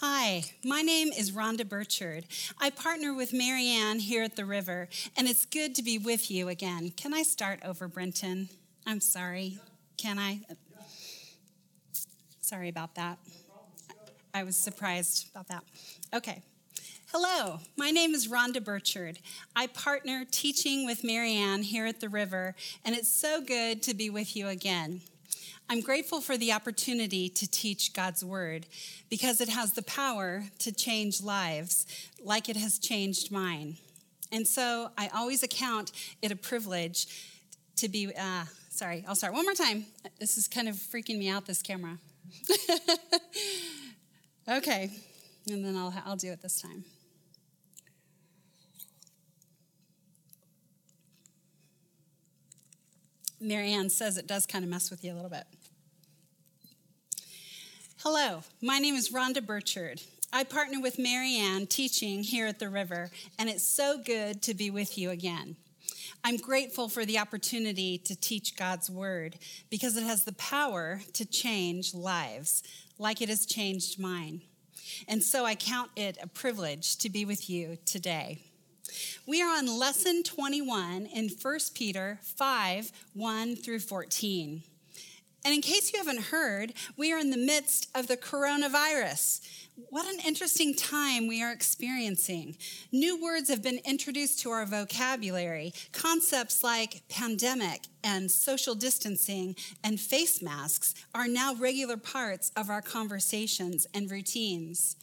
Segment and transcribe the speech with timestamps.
[0.00, 2.26] Hi, my name is Rhonda Burchard.
[2.60, 6.48] I partner with Marianne here at the river, and it's good to be with you
[6.48, 6.90] again.
[6.90, 8.50] Can I start over, Brenton?
[8.86, 9.56] I'm sorry.
[9.96, 10.40] Can I?
[12.42, 13.18] Sorry about that.
[14.34, 15.64] I was surprised about that.
[16.12, 16.42] Okay.
[17.10, 19.18] Hello, my name is Rhonda Burchard.
[19.54, 22.54] I partner teaching with Marianne here at the river,
[22.84, 25.00] and it's so good to be with you again.
[25.68, 28.66] I'm grateful for the opportunity to teach God's word
[29.10, 31.86] because it has the power to change lives
[32.22, 33.76] like it has changed mine.
[34.30, 35.90] And so I always account
[36.22, 37.06] it a privilege
[37.76, 39.86] to be, uh, sorry, I'll start one more time.
[40.20, 41.98] This is kind of freaking me out, this camera.
[44.48, 44.90] okay,
[45.50, 46.84] and then I'll, I'll do it this time.
[53.40, 55.44] Marianne says it does kind of mess with you a little bit.
[58.08, 60.00] Hello, my name is Rhonda Burchard.
[60.32, 64.70] I partner with Marianne teaching here at the river, and it's so good to be
[64.70, 65.56] with you again.
[66.22, 69.38] I'm grateful for the opportunity to teach God's word
[69.70, 72.62] because it has the power to change lives
[72.96, 74.42] like it has changed mine.
[75.08, 78.38] And so I count it a privilege to be with you today.
[79.26, 84.62] We are on lesson 21 in 1 Peter 5 1 through 14.
[85.46, 89.42] And in case you haven't heard, we are in the midst of the coronavirus.
[89.90, 92.56] What an interesting time we are experiencing.
[92.90, 95.72] New words have been introduced to our vocabulary.
[95.92, 102.82] Concepts like pandemic and social distancing and face masks are now regular parts of our
[102.82, 104.96] conversations and routines.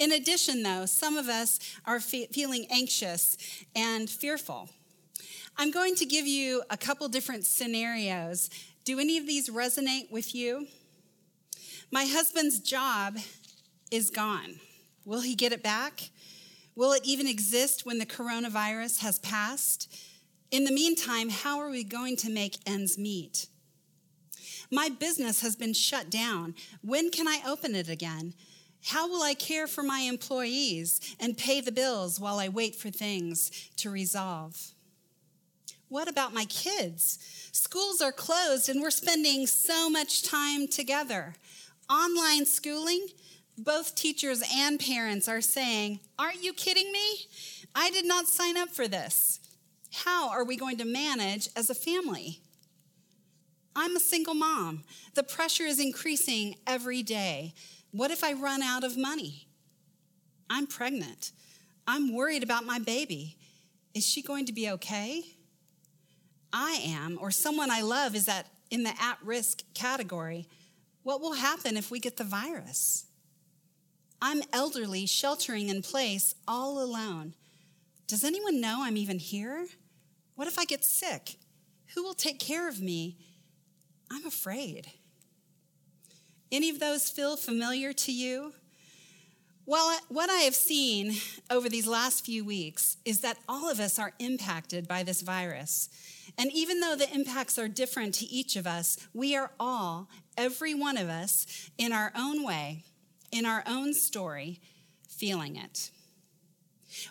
[0.00, 3.36] In addition, though, some of us are fe- feeling anxious
[3.76, 4.70] and fearful.
[5.56, 8.50] I'm going to give you a couple different scenarios
[8.84, 10.66] do any of these resonate with you?
[11.90, 13.18] My husband's job
[13.90, 14.60] is gone.
[15.04, 16.10] Will he get it back?
[16.76, 19.94] Will it even exist when the coronavirus has passed?
[20.50, 23.46] In the meantime, how are we going to make ends meet?
[24.70, 26.54] My business has been shut down.
[26.82, 28.34] When can I open it again?
[28.84, 32.90] How will I care for my employees and pay the bills while I wait for
[32.90, 34.73] things to resolve?
[35.94, 37.20] What about my kids?
[37.52, 41.36] Schools are closed and we're spending so much time together.
[41.88, 43.06] Online schooling,
[43.56, 47.28] both teachers and parents are saying, Aren't you kidding me?
[47.76, 49.38] I did not sign up for this.
[49.92, 52.40] How are we going to manage as a family?
[53.76, 54.82] I'm a single mom.
[55.14, 57.54] The pressure is increasing every day.
[57.92, 59.46] What if I run out of money?
[60.50, 61.30] I'm pregnant.
[61.86, 63.36] I'm worried about my baby.
[63.94, 65.22] Is she going to be okay?
[66.54, 70.48] I am or someone I love is that in the at risk category,
[71.02, 73.06] what will happen if we get the virus?
[74.22, 77.34] I'm elderly, sheltering in place, all alone.
[78.06, 79.66] Does anyone know I'm even here?
[80.36, 81.36] What if I get sick?
[81.94, 83.18] Who will take care of me?
[84.10, 84.86] I'm afraid.
[86.52, 88.54] Any of those feel familiar to you?
[89.66, 91.14] Well, what I have seen
[91.50, 95.88] over these last few weeks is that all of us are impacted by this virus.
[96.36, 100.74] And even though the impacts are different to each of us, we are all, every
[100.74, 102.84] one of us, in our own way,
[103.30, 104.60] in our own story,
[105.08, 105.90] feeling it.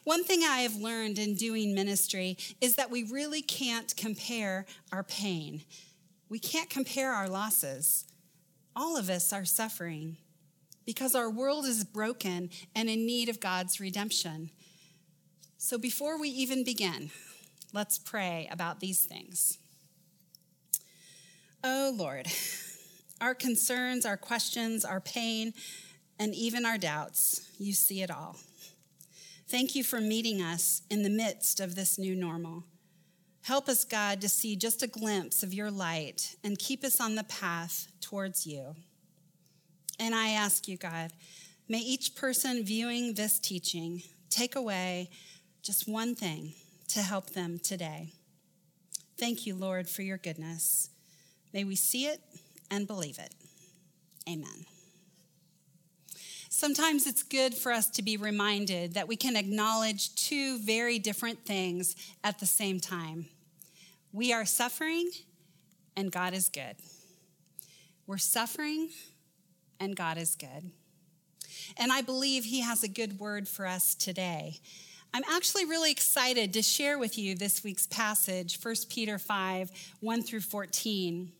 [0.03, 5.03] One thing I have learned in doing ministry is that we really can't compare our
[5.03, 5.63] pain.
[6.29, 8.06] We can't compare our losses.
[8.75, 10.17] All of us are suffering
[10.85, 14.50] because our world is broken and in need of God's redemption.
[15.57, 17.12] So before we even begin,
[17.73, 19.57] Let's pray about these things.
[21.63, 22.28] Oh Lord,
[23.19, 25.53] our concerns, our questions, our pain,
[26.19, 28.38] and even our doubts, you see it all.
[29.47, 32.63] Thank you for meeting us in the midst of this new normal.
[33.41, 37.15] Help us, God, to see just a glimpse of your light and keep us on
[37.15, 38.75] the path towards you.
[40.00, 41.12] And I ask you, God,
[41.68, 45.09] may each person viewing this teaching take away
[45.62, 46.53] just one thing
[46.94, 48.13] to help them today.
[49.18, 50.92] Thank you, Lord, for your goodness.
[51.51, 52.22] May we see it
[52.69, 53.34] and believe it.
[54.30, 54.66] Amen.
[56.50, 61.45] Sometimes it's good for us to be reminded that we can acknowledge two very different
[61.45, 63.25] things at the same time.
[64.12, 65.10] We are suffering,
[65.98, 66.75] and God is good.
[68.06, 68.89] We're suffering,
[69.80, 70.69] and God is good.
[71.75, 74.60] And I believe He has a good word for us today.
[75.15, 79.69] I'm actually really excited to share with you this week's passage, 1 Peter 5
[80.00, 81.31] 1 through 14.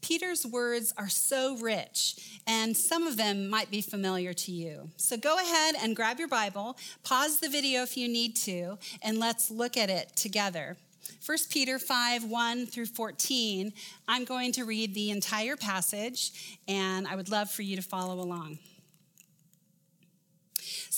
[0.00, 2.16] Peter's words are so rich,
[2.46, 4.88] and some of them might be familiar to you.
[4.96, 9.18] So go ahead and grab your Bible, pause the video if you need to, and
[9.18, 10.78] let's look at it together.
[11.26, 13.70] 1 Peter 5 1 through 14.
[14.08, 18.14] I'm going to read the entire passage, and I would love for you to follow
[18.14, 18.60] along.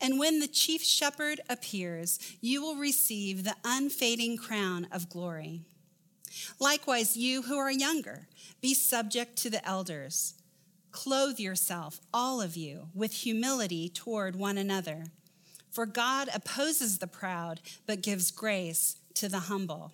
[0.00, 5.62] And when the chief shepherd appears, you will receive the unfading crown of glory.
[6.58, 8.28] Likewise, you who are younger,
[8.60, 10.34] be subject to the elders.
[10.90, 15.06] Clothe yourself, all of you, with humility toward one another.
[15.70, 19.92] For God opposes the proud, but gives grace to the humble.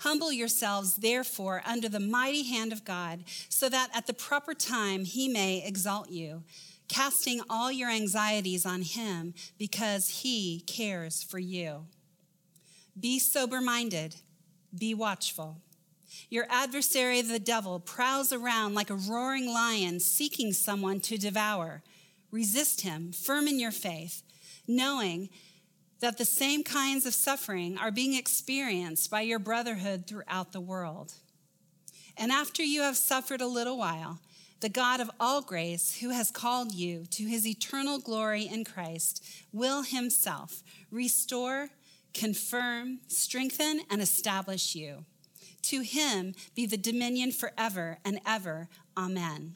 [0.00, 5.04] Humble yourselves, therefore, under the mighty hand of God, so that at the proper time
[5.04, 6.42] he may exalt you
[6.88, 11.86] casting all your anxieties on him because he cares for you.
[12.98, 14.16] Be sober minded,
[14.76, 15.58] be watchful.
[16.30, 21.82] Your adversary, the devil, prowls around like a roaring lion seeking someone to devour.
[22.30, 24.22] Resist him, firm in your faith,
[24.66, 25.28] knowing
[26.00, 31.14] that the same kinds of suffering are being experienced by your brotherhood throughout the world.
[32.16, 34.20] And after you have suffered a little while,
[34.60, 39.24] the God of all grace, who has called you to his eternal glory in Christ,
[39.52, 41.70] will himself restore,
[42.12, 45.04] confirm, strengthen, and establish you.
[45.62, 48.68] To him be the dominion forever and ever.
[48.96, 49.54] Amen.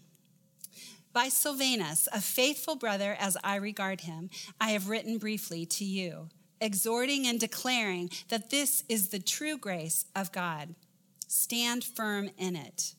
[1.13, 6.29] By Silvanus, a faithful brother as I regard him, I have written briefly to you,
[6.61, 10.75] exhorting and declaring that this is the true grace of God.
[11.27, 12.95] Stand firm in it.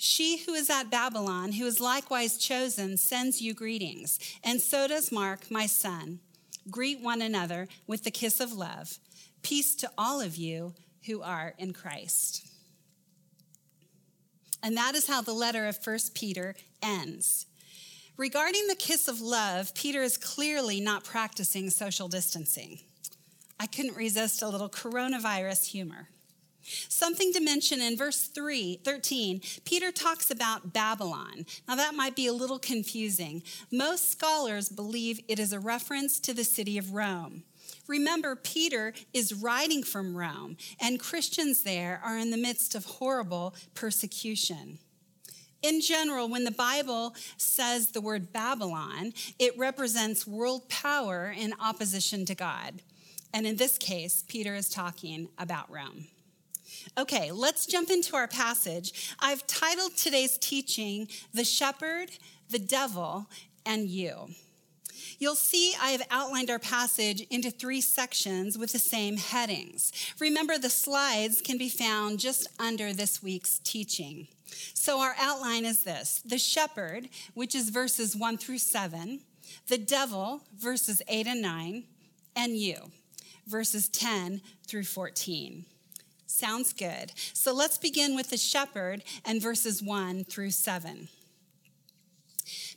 [0.00, 5.10] She who is at Babylon, who is likewise chosen, sends you greetings, and so does
[5.10, 6.20] Mark, my son.
[6.70, 8.98] Greet one another with the kiss of love.
[9.42, 10.74] Peace to all of you
[11.06, 12.46] who are in Christ.
[14.62, 17.46] And that is how the letter of 1 Peter ends.
[18.16, 22.80] Regarding the kiss of love, Peter is clearly not practicing social distancing.
[23.58, 26.08] I couldn't resist a little coronavirus humor.
[26.88, 31.46] Something to mention in verse 3, 13, Peter talks about Babylon.
[31.66, 33.42] Now, that might be a little confusing.
[33.72, 37.44] Most scholars believe it is a reference to the city of Rome.
[37.86, 43.54] Remember, Peter is writing from Rome, and Christians there are in the midst of horrible
[43.74, 44.78] persecution.
[45.62, 52.24] In general, when the Bible says the word Babylon, it represents world power in opposition
[52.26, 52.82] to God.
[53.34, 56.06] And in this case, Peter is talking about Rome.
[56.96, 59.14] Okay, let's jump into our passage.
[59.20, 62.10] I've titled today's teaching, The Shepherd,
[62.50, 63.26] the Devil,
[63.64, 64.28] and You.
[65.18, 69.92] You'll see I have outlined our passage into three sections with the same headings.
[70.20, 74.28] Remember, the slides can be found just under this week's teaching.
[74.74, 79.20] So, our outline is this the shepherd, which is verses 1 through 7,
[79.66, 81.84] the devil, verses 8 and 9,
[82.36, 82.76] and you,
[83.46, 85.64] verses 10 through 14.
[86.28, 87.12] Sounds good.
[87.32, 91.08] So let's begin with the shepherd and verses 1 through 7.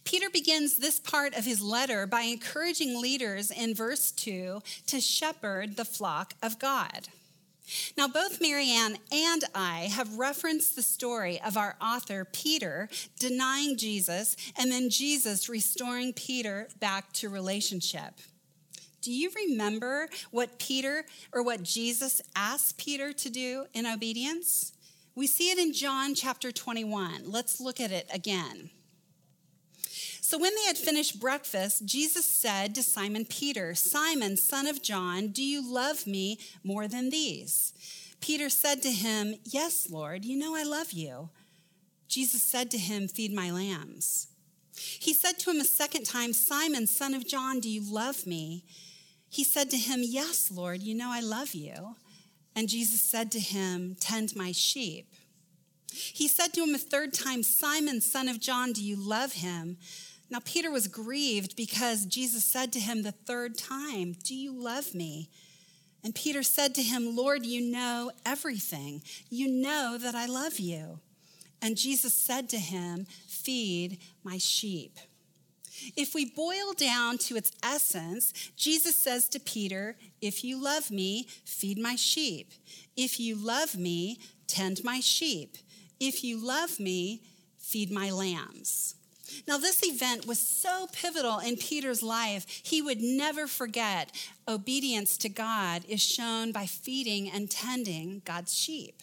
[0.05, 5.75] Peter begins this part of his letter by encouraging leaders in verse 2 to shepherd
[5.75, 7.09] the flock of God.
[7.97, 12.89] Now, both Marianne and I have referenced the story of our author, Peter,
[13.19, 18.13] denying Jesus, and then Jesus restoring Peter back to relationship.
[19.01, 24.73] Do you remember what Peter or what Jesus asked Peter to do in obedience?
[25.15, 27.23] We see it in John chapter 21.
[27.25, 28.69] Let's look at it again.
[30.23, 35.29] So, when they had finished breakfast, Jesus said to Simon Peter, Simon, son of John,
[35.29, 37.73] do you love me more than these?
[38.21, 41.29] Peter said to him, Yes, Lord, you know I love you.
[42.07, 44.27] Jesus said to him, Feed my lambs.
[44.73, 48.63] He said to him a second time, Simon, son of John, do you love me?
[49.31, 51.95] He said to him, Yes, Lord, you know I love you.
[52.53, 55.07] And Jesus said to him, Tend my sheep.
[55.93, 59.77] He said to him a third time, Simon, son of John, do you love him?
[60.29, 64.93] Now Peter was grieved because Jesus said to him the third time, Do you love
[64.93, 65.29] me?
[66.03, 69.01] And Peter said to him, Lord, you know everything.
[69.29, 70.99] You know that I love you.
[71.61, 74.97] And Jesus said to him, Feed my sheep.
[75.95, 81.27] If we boil down to its essence, Jesus says to Peter, If you love me,
[81.45, 82.51] feed my sheep.
[82.95, 85.57] If you love me, tend my sheep.
[85.99, 87.21] If you love me,
[87.57, 88.95] feed my lambs.
[89.47, 94.11] Now, this event was so pivotal in Peter's life, he would never forget
[94.47, 99.01] obedience to God is shown by feeding and tending God's sheep.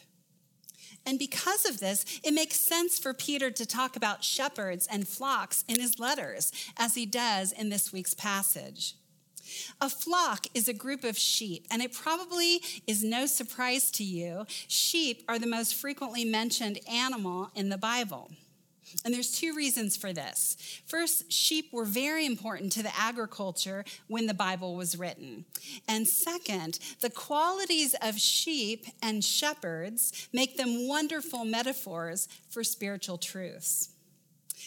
[1.08, 5.64] And because of this, it makes sense for Peter to talk about shepherds and flocks
[5.66, 8.94] in his letters, as he does in this week's passage.
[9.80, 14.44] A flock is a group of sheep, and it probably is no surprise to you.
[14.68, 18.30] Sheep are the most frequently mentioned animal in the Bible.
[19.04, 20.56] And there's two reasons for this.
[20.86, 25.44] First, sheep were very important to the agriculture when the Bible was written.
[25.88, 33.90] And second, the qualities of sheep and shepherds make them wonderful metaphors for spiritual truths.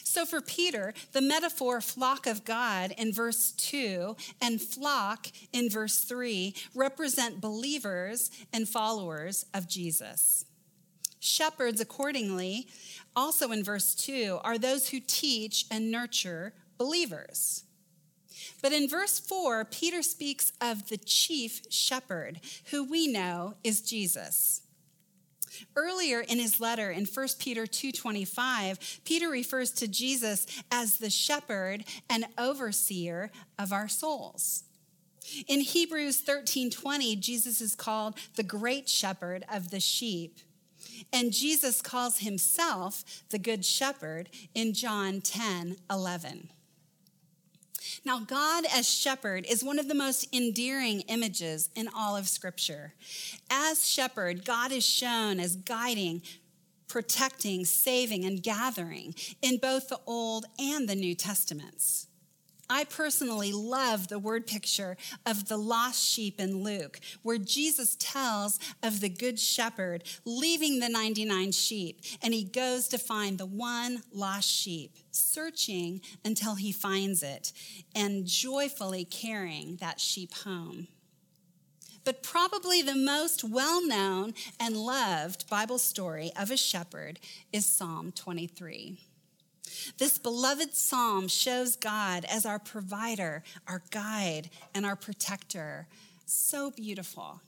[0.04, 6.04] So for Peter, the metaphor flock of God in verse 2 and flock in verse
[6.04, 10.46] 3 represent believers and followers of Jesus.
[11.24, 12.68] Shepherds, accordingly,
[13.16, 17.64] also in verse 2, are those who teach and nurture believers.
[18.60, 24.62] But in verse 4, Peter speaks of the chief shepherd, who we know is Jesus.
[25.76, 31.86] Earlier in his letter in 1 Peter 2:25, Peter refers to Jesus as the shepherd
[32.10, 34.64] and overseer of our souls.
[35.48, 40.40] In Hebrews 13:20, Jesus is called the great shepherd of the sheep.
[41.12, 46.50] And Jesus calls himself the Good Shepherd in John 10 11.
[48.06, 52.94] Now, God as shepherd is one of the most endearing images in all of Scripture.
[53.50, 56.22] As shepherd, God is shown as guiding,
[56.88, 62.08] protecting, saving, and gathering in both the Old and the New Testaments.
[62.72, 68.60] I personally love the word picture of the lost sheep in Luke, where Jesus tells
[68.82, 74.04] of the good shepherd leaving the 99 sheep, and he goes to find the one
[74.14, 77.52] lost sheep, searching until he finds it,
[77.94, 80.88] and joyfully carrying that sheep home.
[82.06, 87.20] But probably the most well known and loved Bible story of a shepherd
[87.52, 89.11] is Psalm 23.
[89.98, 95.88] This beloved psalm shows God as our provider, our guide, and our protector.
[96.26, 97.42] So beautiful.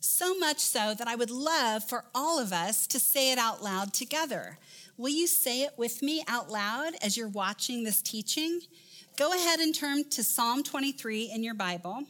[0.00, 3.62] So much so that I would love for all of us to say it out
[3.62, 4.58] loud together.
[4.96, 8.60] Will you say it with me out loud as you're watching this teaching?
[9.16, 12.04] Go ahead and turn to Psalm 23 in your Bible.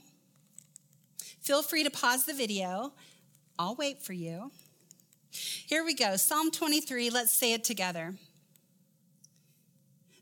[1.40, 2.92] Feel free to pause the video.
[3.58, 4.52] I'll wait for you.
[5.30, 6.16] Here we go.
[6.16, 8.14] Psalm 23, let's say it together.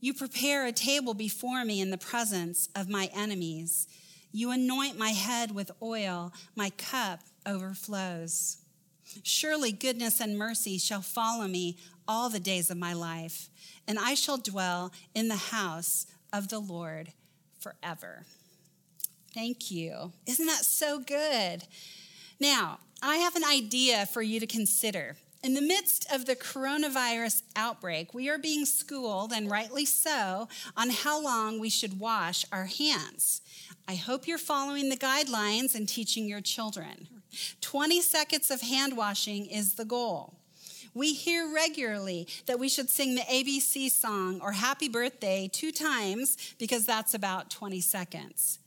[0.00, 3.88] You prepare a table before me in the presence of my enemies.
[4.30, 8.58] You anoint my head with oil, my cup overflows.
[9.22, 13.48] Surely goodness and mercy shall follow me all the days of my life,
[13.86, 17.12] and I shall dwell in the house of the Lord
[17.58, 18.24] forever.
[19.34, 20.12] Thank you.
[20.26, 21.64] Isn't that so good?
[22.40, 25.16] Now, I have an idea for you to consider.
[25.42, 30.90] In the midst of the coronavirus outbreak, we are being schooled, and rightly so, on
[30.90, 33.40] how long we should wash our hands.
[33.86, 37.06] I hope you're following the guidelines and teaching your children.
[37.60, 40.34] 20 seconds of hand washing is the goal.
[40.92, 46.36] We hear regularly that we should sing the ABC song or happy birthday two times
[46.58, 48.58] because that's about 20 seconds.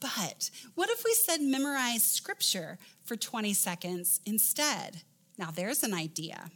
[0.00, 5.02] But what if we said memorize scripture for 20 seconds instead?
[5.40, 6.50] Now, there's an idea.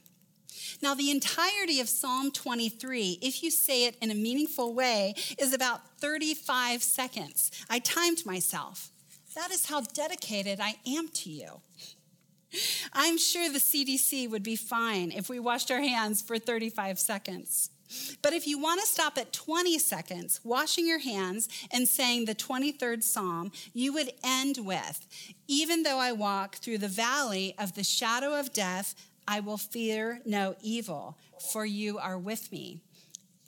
[0.82, 5.54] Now, the entirety of Psalm 23, if you say it in a meaningful way, is
[5.54, 7.50] about 35 seconds.
[7.70, 8.90] I timed myself.
[9.34, 11.62] That is how dedicated I am to you.
[12.92, 17.70] I'm sure the CDC would be fine if we washed our hands for 35 seconds.
[18.22, 22.34] But if you want to stop at 20 seconds, washing your hands and saying the
[22.34, 25.06] 23rd Psalm, you would end with
[25.46, 28.94] Even though I walk through the valley of the shadow of death,
[29.26, 31.16] I will fear no evil,
[31.52, 32.80] for you are with me.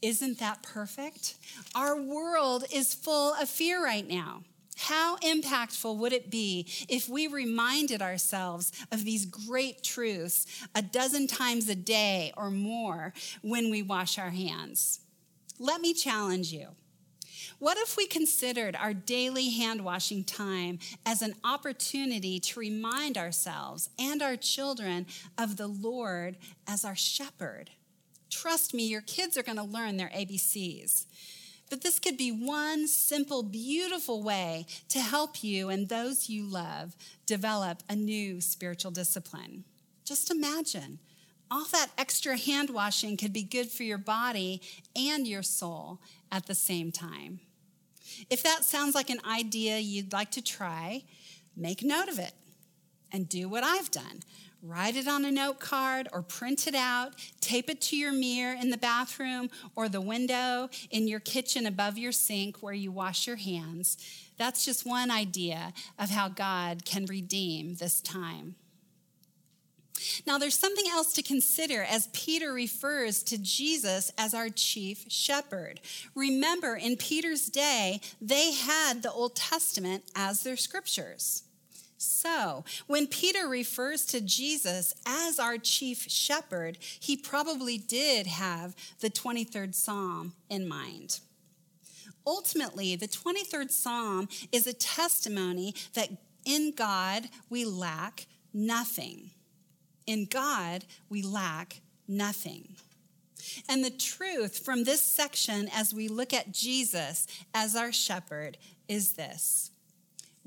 [0.03, 1.37] Isn't that perfect?
[1.75, 4.43] Our world is full of fear right now.
[4.77, 11.27] How impactful would it be if we reminded ourselves of these great truths a dozen
[11.27, 15.01] times a day or more when we wash our hands?
[15.59, 16.69] Let me challenge you.
[17.59, 23.89] What if we considered our daily hand washing time as an opportunity to remind ourselves
[23.99, 25.07] and our children
[25.39, 27.71] of the Lord as our shepherd?
[28.29, 31.07] Trust me, your kids are going to learn their ABCs.
[31.69, 36.95] But this could be one simple, beautiful way to help you and those you love
[37.27, 39.65] develop a new spiritual discipline.
[40.05, 41.01] Just imagine
[41.51, 44.61] all that extra hand washing could be good for your body
[44.95, 47.41] and your soul at the same time.
[48.31, 51.03] If that sounds like an idea you'd like to try,
[51.57, 52.33] make note of it
[53.13, 54.21] and do what I've done.
[54.67, 58.57] Write it on a note card or print it out, tape it to your mirror
[58.61, 63.29] in the bathroom or the window in your kitchen above your sink where you wash
[63.29, 63.97] your hands.
[64.39, 68.57] That's just one idea of how God can redeem this time.
[70.27, 75.81] Now, there's something else to consider as Peter refers to Jesus as our chief shepherd.
[76.15, 81.45] Remember, in Peter's day, they had the Old Testament as their scriptures.
[81.99, 89.09] So, when Peter refers to Jesus as our chief shepherd, he probably did have the
[89.09, 91.21] 23rd Psalm in mind.
[92.27, 96.11] Ultimately, the 23rd Psalm is a testimony that
[96.45, 99.31] in God we lack nothing.
[100.07, 102.77] In God, we lack nothing.
[103.69, 109.15] And the truth from this section, as we look at Jesus as our shepherd, is
[109.15, 109.71] this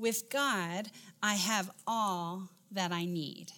[0.00, 0.88] With God,
[1.22, 3.52] I have all that I need.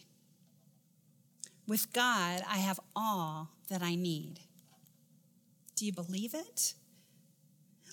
[1.68, 4.40] With God, I have all that I need.
[5.76, 6.75] Do you believe it?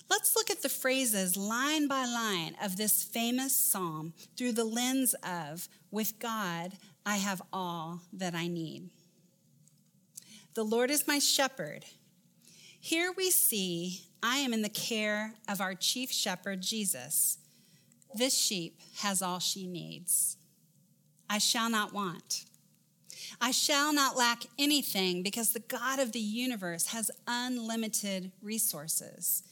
[0.08, 5.14] Let's look at the phrases line by line of this famous psalm through the lens
[5.22, 6.72] of, with God,
[7.06, 8.90] I have all that I need.
[10.54, 11.84] The Lord is my shepherd.
[12.80, 17.38] Here we see I am in the care of our chief shepherd, Jesus.
[18.14, 20.36] This sheep has all she needs.
[21.28, 22.44] I shall not want.
[23.40, 29.44] I shall not lack anything because the God of the universe has unlimited resources.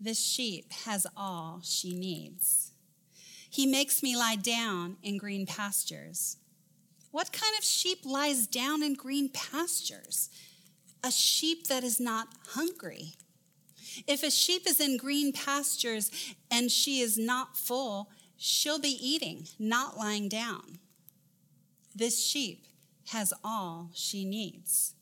[0.00, 2.72] This sheep has all she needs.
[3.50, 6.38] He makes me lie down in green pastures.
[7.10, 10.30] What kind of sheep lies down in green pastures?
[11.04, 13.12] A sheep that is not hungry.
[14.06, 16.10] If a sheep is in green pastures
[16.50, 20.78] and she is not full, she'll be eating, not lying down.
[21.94, 22.64] This sheep
[23.08, 24.94] has all she needs.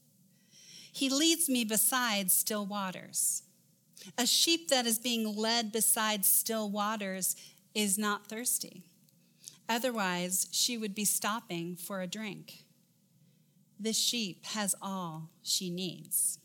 [0.92, 3.42] He leads me beside still waters.
[4.18, 7.36] A sheep that is being led beside still waters
[7.74, 8.82] is not thirsty.
[9.68, 12.64] Otherwise, she would be stopping for a drink.
[13.78, 16.38] This sheep has all she needs.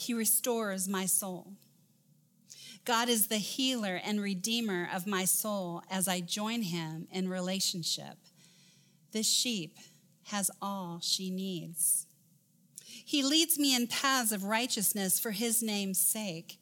[0.00, 1.52] He restores my soul.
[2.86, 8.16] God is the healer and redeemer of my soul as I join him in relationship.
[9.12, 9.76] This sheep
[10.28, 12.06] has all she needs.
[12.86, 16.58] He leads me in paths of righteousness for his name's sake.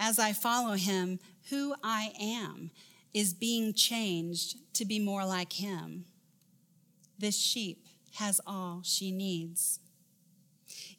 [0.00, 1.18] As I follow him,
[1.50, 2.70] who I am
[3.12, 6.06] is being changed to be more like him.
[7.18, 9.80] This sheep has all she needs.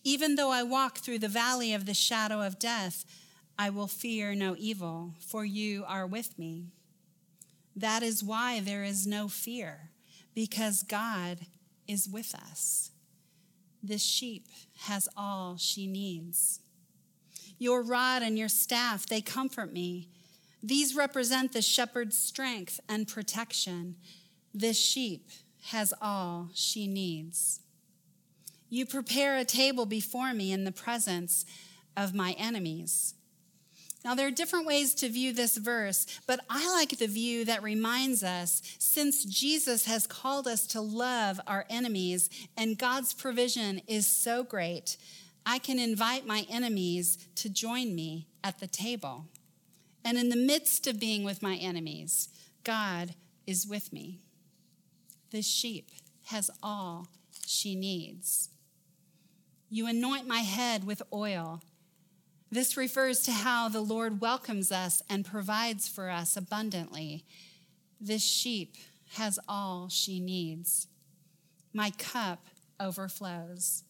[0.08, 3.06] Even though I walk through the valley of the shadow of death,
[3.58, 6.68] I will fear no evil, for you are with me.
[7.76, 9.90] That is why there is no fear,
[10.36, 11.40] because God
[11.88, 12.92] is with us.
[13.82, 14.48] This sheep
[14.82, 16.60] has all she needs.
[17.58, 20.10] Your rod and your staff, they comfort me.
[20.62, 23.96] These represent the shepherd's strength and protection.
[24.54, 25.30] This sheep
[25.70, 27.62] has all she needs.
[28.70, 31.46] You prepare a table before me in the presence
[31.96, 33.14] of my enemies.
[34.04, 37.64] Now, there are different ways to view this verse, but I like the view that
[37.64, 44.06] reminds us since Jesus has called us to love our enemies and God's provision is
[44.06, 44.98] so great,
[45.44, 49.26] I can invite my enemies to join me at the table.
[50.04, 52.30] And in the midst of being with my enemies,
[52.64, 53.16] God
[53.48, 54.20] is with me.
[55.32, 55.90] The sheep
[56.26, 57.08] has all
[57.48, 58.50] she needs.
[59.70, 61.62] You anoint my head with oil.
[62.52, 67.26] This refers to how the Lord welcomes us and provides for us abundantly.
[68.00, 68.76] This sheep
[69.14, 70.88] has all she needs.
[71.74, 72.46] My cup
[72.80, 73.84] overflows.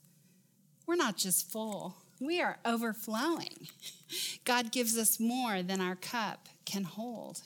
[0.88, 3.68] We're not just full, We are overflowing.
[4.46, 7.42] God gives us more than our cup can hold.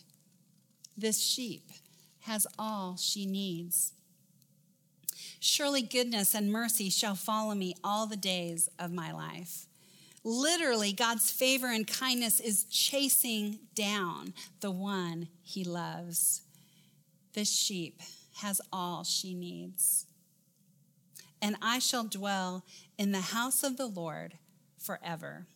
[0.95, 1.71] This sheep
[2.21, 3.93] has all she needs.
[5.39, 9.65] Surely goodness and mercy shall follow me all the days of my life.
[10.23, 16.41] Literally, God's favor and kindness is chasing down the one he loves.
[17.33, 18.01] This sheep
[18.41, 20.05] has all she needs.
[21.41, 22.65] And I shall dwell
[22.97, 24.33] in the house of the Lord
[24.77, 25.47] forever.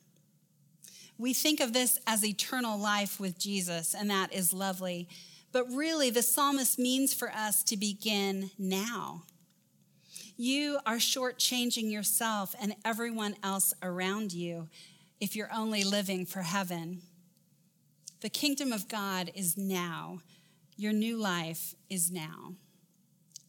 [1.18, 5.10] We think of this as eternal life with Jesus, and that is lovely.
[5.52, 9.24] But really, the psalmist means for us to begin now.
[10.44, 14.68] You are shortchanging yourself and everyone else around you
[15.22, 17.02] if you're only living for heaven.
[18.20, 20.20] The kingdom of God is now.
[20.76, 22.56] Your new life is now.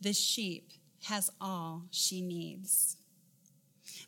[0.00, 0.70] This sheep
[1.06, 2.96] has all she needs.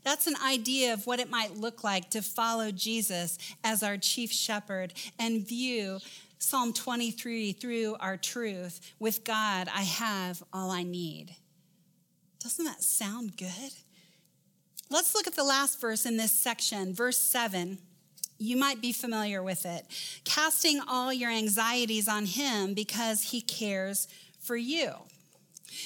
[0.04, 4.30] That's an idea of what it might look like to follow Jesus as our chief
[4.30, 5.98] shepherd and view
[6.38, 8.80] Psalm 23 through our truth.
[9.00, 11.34] With God, I have all I need.
[12.42, 13.72] Doesn't that sound good?
[14.90, 17.78] Let's look at the last verse in this section, verse 7.
[18.38, 19.86] You might be familiar with it.
[20.24, 24.08] Casting all your anxieties on him because he cares
[24.40, 24.92] for you.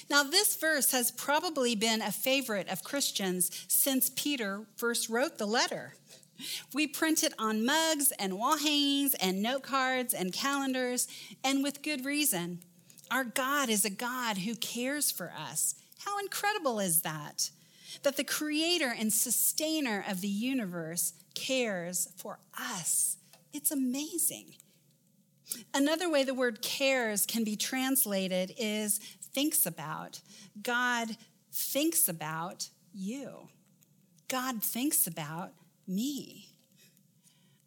[0.08, 5.46] Now, this verse has probably been a favorite of Christians since Peter first wrote the
[5.46, 5.94] letter.
[6.72, 11.06] We print it on mugs and wall hangings and note cards and calendars,
[11.44, 12.60] and with good reason.
[13.10, 15.74] Our God is a God who cares for us.
[16.04, 17.50] How incredible is that?
[18.02, 23.16] That the creator and sustainer of the universe cares for us.
[23.52, 24.54] It's amazing.
[25.74, 28.98] Another way the word cares can be translated is
[29.34, 30.20] thinks about.
[30.62, 31.16] God
[31.52, 33.48] thinks about you.
[34.28, 35.52] God thinks about
[35.88, 36.50] me.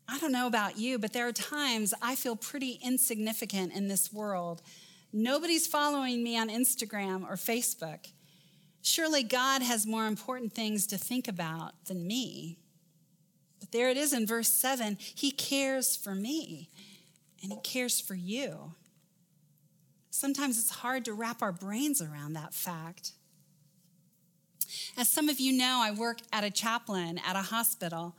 [0.08, 4.14] I don't know about you, but there are times I feel pretty insignificant in this
[4.14, 4.62] world.
[5.12, 8.13] Nobody's following me on Instagram or Facebook.
[8.84, 12.60] Surely God has more important things to think about than me.
[13.62, 16.70] But there it is in verse 7 He cares for me,
[17.42, 18.74] and He cares for you.
[20.12, 23.14] Sometimes it's hard to wrap our brains around that fact.
[24.98, 28.16] As some of you know, I work at a chaplain at a hospital.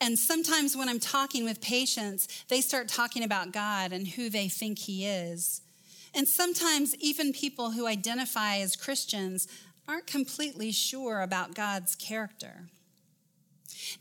[0.00, 4.48] And sometimes when I'm talking with patients, they start talking about God and who they
[4.48, 5.62] think He is.
[6.14, 9.48] And sometimes even people who identify as Christians
[9.88, 12.68] aren't completely sure about God's character.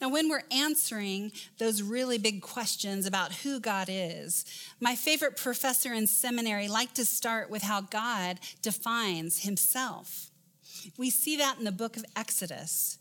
[0.01, 4.45] Now, when we're answering those really big questions about who God is,
[4.79, 10.31] my favorite professor in seminary liked to start with how God defines himself.
[10.97, 12.99] We see that in the book of Exodus.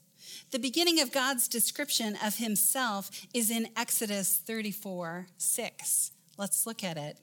[0.51, 6.13] The beginning of God's description of himself is in Exodus 34 6.
[6.37, 7.19] Let's look at it.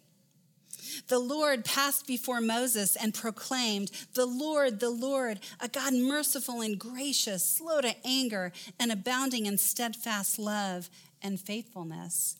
[1.07, 6.77] The Lord passed before Moses and proclaimed, The Lord, the Lord, a God merciful and
[6.77, 10.89] gracious, slow to anger, and abounding in steadfast love
[11.21, 12.37] and faithfulness.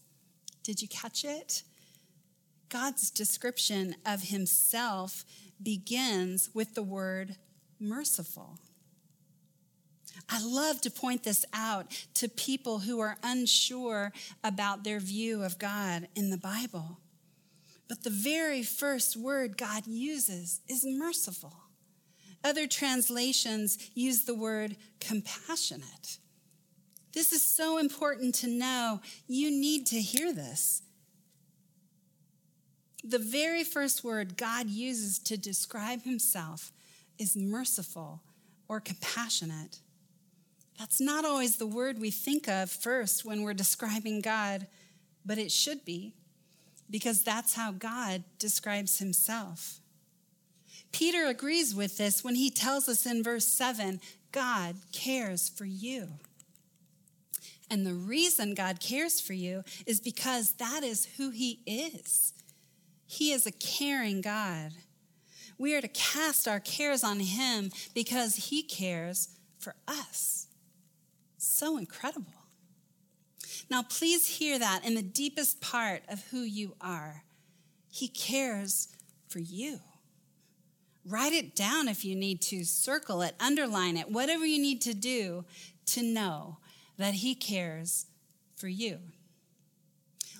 [0.63, 1.63] Did you catch it?
[2.69, 5.25] God's description of himself
[5.61, 7.35] begins with the word
[7.79, 8.57] merciful.
[10.29, 15.59] I love to point this out to people who are unsure about their view of
[15.59, 16.99] God in the Bible.
[17.91, 21.53] But the very first word God uses is merciful.
[22.41, 26.17] Other translations use the word compassionate.
[27.13, 29.01] This is so important to know.
[29.27, 30.83] You need to hear this.
[33.03, 36.71] The very first word God uses to describe himself
[37.19, 38.21] is merciful
[38.69, 39.79] or compassionate.
[40.79, 44.67] That's not always the word we think of first when we're describing God,
[45.25, 46.13] but it should be
[46.91, 49.79] because that's how God describes himself.
[50.91, 53.99] Peter agrees with this when he tells us in verse 7
[54.31, 56.09] God cares for you.
[57.69, 62.33] And the reason God cares for you is because that is who he is.
[63.07, 64.71] He is a caring God.
[65.57, 70.47] We are to cast our cares on him because he cares for us.
[71.37, 72.40] So incredible.
[73.69, 77.23] Now, please hear that in the deepest part of who you are.
[77.89, 78.89] He cares
[79.27, 79.79] for you.
[81.05, 84.93] Write it down if you need to, circle it, underline it, whatever you need to
[84.93, 85.45] do
[85.87, 86.57] to know
[86.97, 88.05] that He cares
[88.55, 88.99] for you.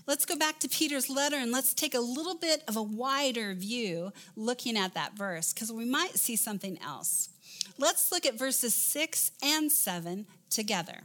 [0.08, 3.54] Let's go back to Peter's letter and let's take a little bit of a wider
[3.54, 7.30] view looking at that verse because we might see something else.
[7.78, 11.04] Let's look at verses 6 and 7 together.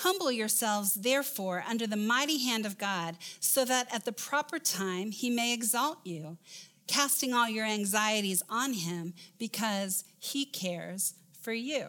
[0.00, 5.10] Humble yourselves, therefore, under the mighty hand of God, so that at the proper time
[5.10, 6.38] he may exalt you,
[6.86, 11.86] casting all your anxieties on him because he cares for you.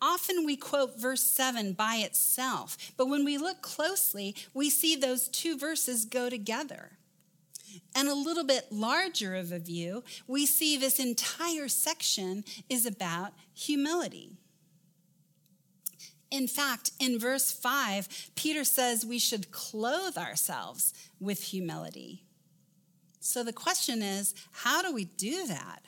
[0.00, 5.28] Often we quote verse 7 by itself, but when we look closely, we see those
[5.28, 6.98] two verses go together.
[7.94, 13.32] And a little bit larger of a view, we see this entire section is about
[13.54, 14.41] humility.
[16.32, 22.24] In fact, in verse 5, Peter says we should clothe ourselves with humility.
[23.20, 25.82] So the question is how do we do that?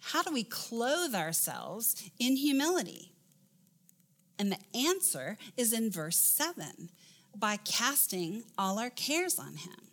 [0.00, 3.12] How do we clothe ourselves in humility?
[4.38, 6.88] And the answer is in verse 7
[7.36, 9.90] by casting all our cares on him.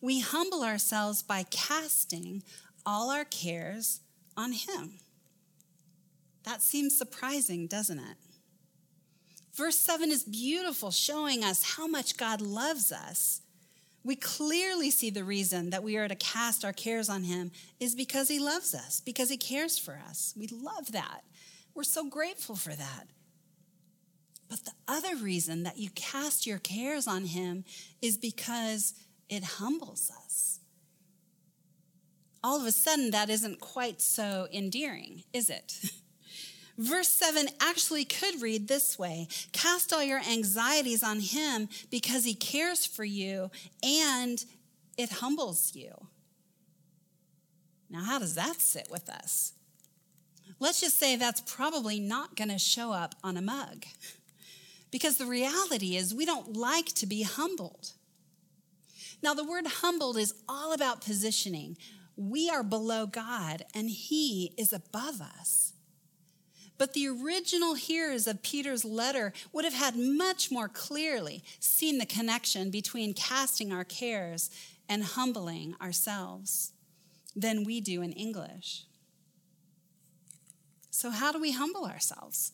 [0.00, 2.42] We humble ourselves by casting
[2.84, 4.00] all our cares
[4.36, 4.98] on him.
[6.42, 8.16] That seems surprising, doesn't it?
[9.54, 13.42] Verse 7 is beautiful, showing us how much God loves us.
[14.04, 17.94] We clearly see the reason that we are to cast our cares on Him is
[17.94, 20.34] because He loves us, because He cares for us.
[20.36, 21.22] We love that.
[21.74, 23.06] We're so grateful for that.
[24.48, 27.64] But the other reason that you cast your cares on Him
[28.00, 28.94] is because
[29.28, 30.60] it humbles us.
[32.44, 35.74] All of a sudden, that isn't quite so endearing, is it?
[36.82, 42.34] Verse 7 actually could read this way Cast all your anxieties on him because he
[42.34, 43.52] cares for you
[43.84, 44.44] and
[44.98, 45.92] it humbles you.
[47.88, 49.52] Now, how does that sit with us?
[50.58, 53.84] Let's just say that's probably not going to show up on a mug
[54.90, 57.92] because the reality is we don't like to be humbled.
[59.22, 61.76] Now, the word humbled is all about positioning.
[62.16, 65.71] We are below God and he is above us.
[66.78, 72.06] But the original hearers of Peter's letter would have had much more clearly seen the
[72.06, 74.50] connection between casting our cares
[74.88, 76.72] and humbling ourselves
[77.36, 78.84] than we do in English.
[80.90, 82.52] So, how do we humble ourselves?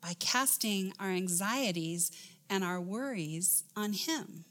[0.00, 2.10] By casting our anxieties
[2.50, 4.44] and our worries on Him.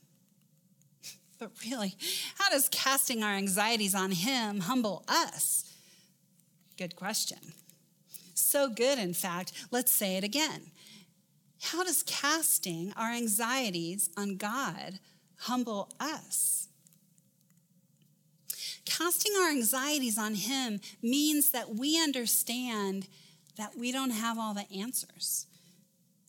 [1.40, 1.94] But really,
[2.40, 5.72] how does casting our anxieties on Him humble us?
[6.78, 7.54] Good question.
[8.48, 9.52] So good, in fact.
[9.72, 10.72] Let's say it again.
[11.62, 15.00] How does casting our anxieties on God
[15.40, 16.70] humble us?
[18.86, 23.10] Casting our anxieties on Him means that we understand
[23.58, 25.46] that we don't have all the answers.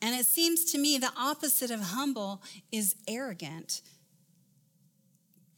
[0.03, 3.81] And it seems to me the opposite of humble is arrogant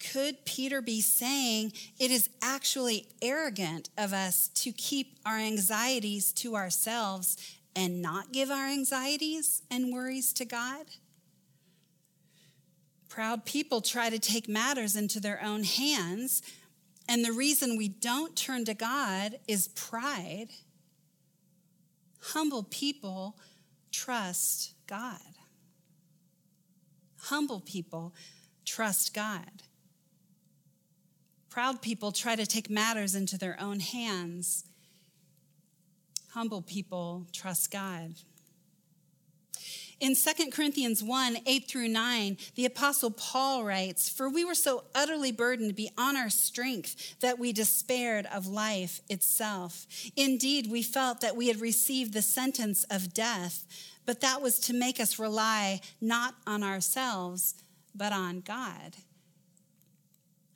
[0.00, 6.56] could Peter be saying it is actually arrogant of us to keep our anxieties to
[6.56, 7.36] ourselves
[7.76, 10.86] and not give our anxieties and worries to God?
[13.08, 16.42] Proud people try to take matters into their own hands,
[17.08, 20.48] and the reason we don't turn to God is pride.
[22.20, 23.36] Humble people
[23.90, 25.18] trust God.
[27.18, 28.14] Humble people
[28.64, 29.64] trust God.
[31.50, 34.64] Proud people try to take matters into their own hands.
[36.30, 38.14] Humble people trust God.
[39.98, 44.84] In 2 Corinthians 1 8 through 9, the Apostle Paul writes, For we were so
[44.94, 49.86] utterly burdened beyond our strength that we despaired of life itself.
[50.16, 53.66] Indeed, we felt that we had received the sentence of death,
[54.06, 57.56] but that was to make us rely not on ourselves,
[57.94, 58.96] but on God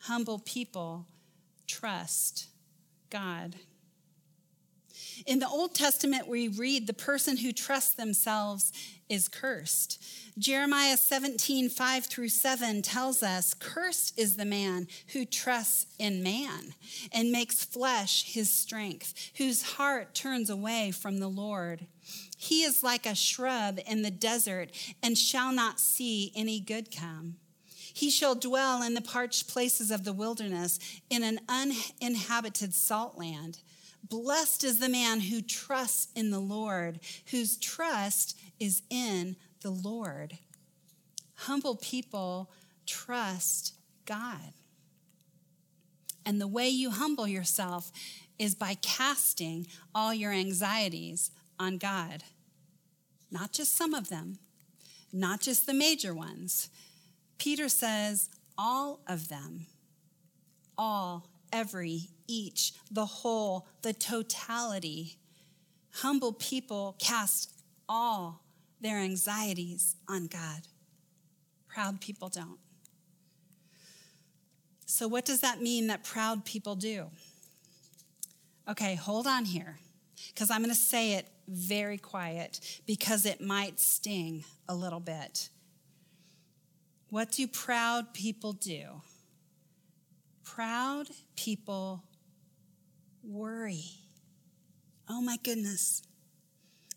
[0.05, 1.07] humble people
[1.67, 2.49] trust
[3.11, 3.57] God.
[5.27, 8.73] In the Old Testament, we read the person who trusts themselves
[9.09, 10.03] is cursed.
[10.38, 16.75] Jeremiah 17, 5 through 7 tells us, Cursed is the man who trusts in man
[17.12, 21.87] and makes flesh his strength, whose heart turns away from the Lord.
[22.37, 24.71] He is like a shrub in the desert
[25.03, 27.37] and shall not see any good come.
[27.95, 33.61] He shall dwell in the parched places of the wilderness, in an uninhabited salt land.
[34.03, 36.99] Blessed is the man who trusts in the Lord,
[37.31, 40.39] whose trust is in the Lord.
[41.37, 42.51] Humble people
[42.85, 43.75] trust
[44.07, 44.53] God.
[46.27, 47.93] And the way you humble yourself
[48.41, 51.31] is by casting all your anxieties
[51.61, 52.25] on God.
[53.31, 54.39] Not just some of them,
[55.13, 56.71] not just the major ones,
[57.38, 59.66] Peter says, all of them,
[60.79, 65.16] all, every, each, the whole, the totality.
[65.94, 67.53] Humble people cast
[67.88, 68.42] all
[68.81, 70.62] their anxieties on God.
[71.68, 72.59] Proud people don't.
[74.87, 77.07] So, what does that mean that proud people do?
[78.68, 79.79] Okay, hold on here,
[80.29, 85.51] because I'm going to say it very quiet because it might sting a little bit.
[87.14, 89.03] What do proud people do?
[90.42, 92.03] Proud people
[93.22, 93.85] worry.
[95.09, 96.03] Oh my goodness.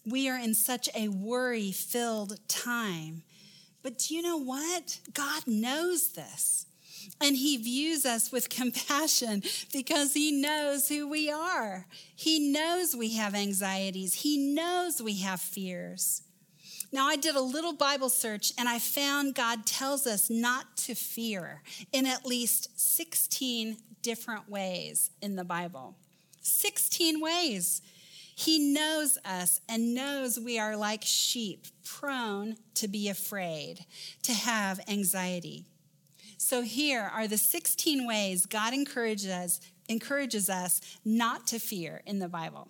[0.07, 3.21] We are in such a worry filled time.
[3.83, 5.01] But do you know what?
[5.13, 6.65] God knows this.
[7.21, 11.85] And he views us with compassion because he knows who we are.
[12.15, 14.15] He knows we have anxieties.
[14.15, 16.23] He knows we have fears.
[16.91, 20.95] Now, I did a little Bible search and I found God tells us not to
[20.95, 25.95] fear in at least 16 different ways in the Bible.
[26.41, 27.81] 16 ways.
[28.35, 33.85] He knows us and knows we are like sheep, prone to be afraid,
[34.23, 35.65] to have anxiety.
[36.37, 42.19] So here are the 16 ways God encourages us, encourages us not to fear in
[42.19, 42.69] the Bible.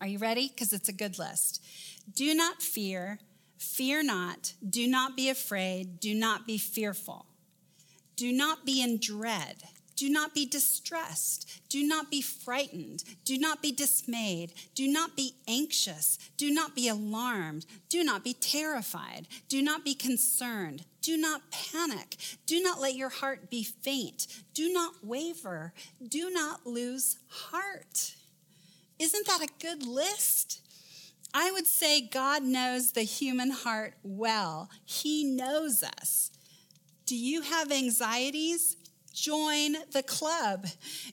[0.00, 0.48] Are you ready?
[0.48, 1.62] Because it's a good list.
[2.12, 3.18] Do not fear,
[3.58, 7.26] fear not, do not be afraid, do not be fearful.
[8.16, 9.62] Do not be in dread.
[10.00, 11.46] Do not be distressed.
[11.68, 13.04] Do not be frightened.
[13.24, 14.54] Do not be dismayed.
[14.74, 16.18] Do not be anxious.
[16.38, 17.66] Do not be alarmed.
[17.90, 19.26] Do not be terrified.
[19.50, 20.84] Do not be concerned.
[21.02, 22.16] Do not panic.
[22.46, 24.26] Do not let your heart be faint.
[24.54, 25.74] Do not waver.
[26.08, 28.14] Do not lose heart.
[28.98, 30.62] Isn't that a good list?
[31.32, 34.70] I would say God knows the human heart well.
[34.84, 36.30] He knows us.
[37.06, 38.76] Do you have anxieties?
[39.12, 40.66] Join the club.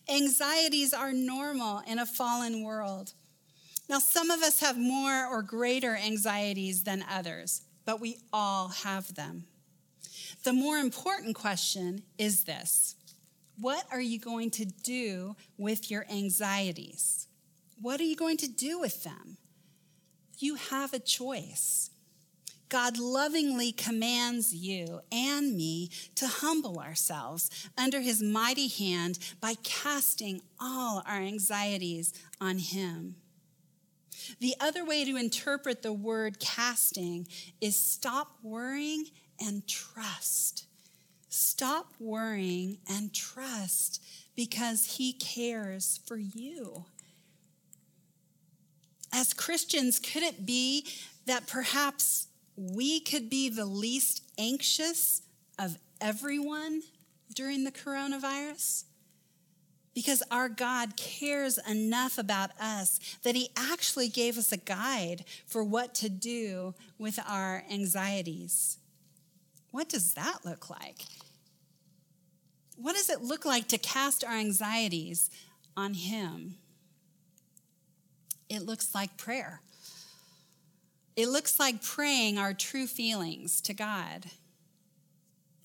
[0.10, 3.13] Anxieties are normal in a fallen world.
[3.89, 9.15] Now, some of us have more or greater anxieties than others, but we all have
[9.15, 9.45] them.
[10.43, 12.95] The more important question is this
[13.60, 17.27] What are you going to do with your anxieties?
[17.82, 19.38] What are you going to do with them?
[20.38, 21.89] You have a choice.
[22.69, 30.41] God lovingly commands you and me to humble ourselves under his mighty hand by casting
[30.60, 33.15] all our anxieties on him.
[34.39, 37.28] The other way to interpret the word casting
[37.62, 39.06] is stop worrying
[39.39, 40.65] and trust.
[41.30, 44.04] Stop worrying and trust
[44.36, 46.86] because he cares for you.
[49.13, 50.86] As Christians, could it be
[51.26, 55.22] that perhaps we could be the least anxious
[55.58, 56.82] of everyone
[57.34, 58.84] during the coronavirus?
[59.93, 65.63] Because our God cares enough about us that He actually gave us a guide for
[65.63, 68.78] what to do with our anxieties.
[69.72, 71.04] What does that look like?
[72.76, 75.32] What does it look like to cast our anxieties
[75.76, 76.58] on Him?
[78.49, 79.62] It looks like prayer.
[81.15, 84.27] It looks like praying our true feelings to God.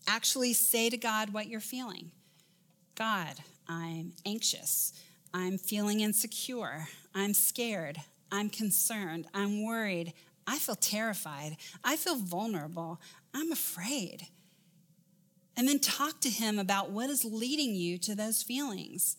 [0.06, 2.10] Actually, say to God what you're feeling
[2.94, 3.34] God,
[3.68, 4.92] I'm anxious.
[5.34, 6.88] I'm feeling insecure.
[7.14, 7.98] I'm scared.
[8.30, 9.26] I'm concerned.
[9.32, 10.12] I'm worried.
[10.46, 11.56] I feel terrified.
[11.84, 13.00] I feel vulnerable.
[13.34, 14.26] I'm afraid.
[15.56, 19.16] And then talk to Him about what is leading you to those feelings.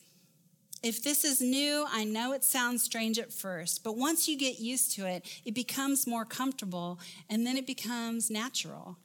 [0.84, 4.60] If this is new, I know it sounds strange at first, but once you get
[4.60, 8.98] used to it, it becomes more comfortable and then it becomes natural.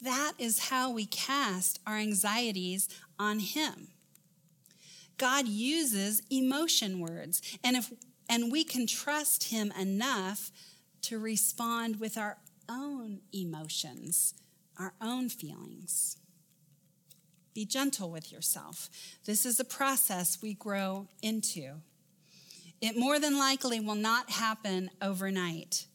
[0.00, 3.88] That is how we cast our anxieties on Him.
[5.18, 7.92] God uses emotion words, and if
[8.28, 10.52] and we can trust Him enough
[11.02, 14.34] to respond with our own emotions,
[14.78, 16.16] our own feelings.
[17.54, 18.88] Be gentle with yourself.
[19.24, 21.74] This is a process we grow into.
[22.80, 25.86] It more than likely will not happen overnight.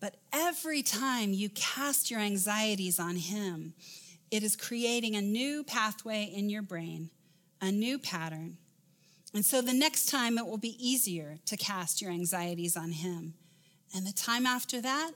[0.00, 3.74] But every time you cast your anxieties on Him,
[4.30, 7.10] it is creating a new pathway in your brain,
[7.60, 8.58] a new pattern.
[9.34, 13.34] And so the next time it will be easier to cast your anxieties on Him.
[13.94, 15.12] And the time after that,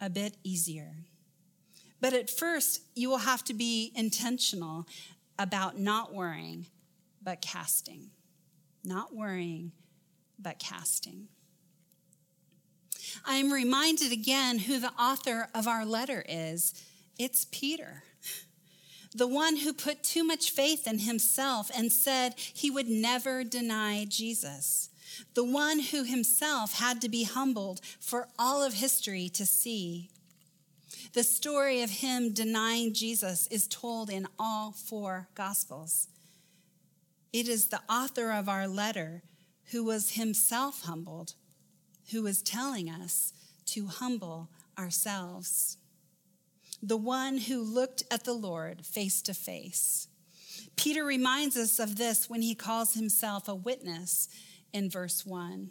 [0.00, 0.92] a bit easier.
[2.00, 4.86] But at first, you will have to be intentional
[5.38, 6.66] about not worrying,
[7.22, 8.10] but casting.
[8.84, 9.72] Not worrying,
[10.38, 11.28] but casting.
[13.24, 16.74] I am reminded again who the author of our letter is.
[17.18, 18.02] It's Peter,
[19.14, 24.04] the one who put too much faith in himself and said he would never deny
[24.04, 24.90] Jesus.
[25.34, 30.10] the one who himself had to be humbled for all of history to see.
[31.14, 36.08] The story of him denying Jesus is told in all four Gospels.
[37.32, 39.22] It is the author of our letter
[39.70, 41.34] who was himself humbled,
[42.10, 43.32] who is telling us
[43.66, 45.76] to humble ourselves.
[46.82, 50.08] The one who looked at the Lord face to face.
[50.74, 54.28] Peter reminds us of this when he calls himself a witness
[54.72, 55.70] in verse 1.